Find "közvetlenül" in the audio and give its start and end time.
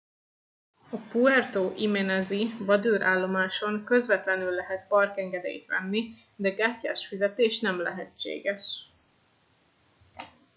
3.83-4.51